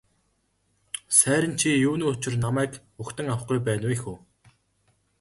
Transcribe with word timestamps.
Сайран 1.17 1.53
чи 1.61 1.67
юуны 1.87 2.05
учир 2.13 2.33
намайг 2.45 2.71
угтан 3.01 3.27
авахгүй 3.33 3.59
байна 3.67 3.85
вэ 3.89 3.97
хө. 4.01 4.13